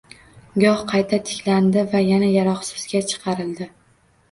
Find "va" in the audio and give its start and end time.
1.93-2.03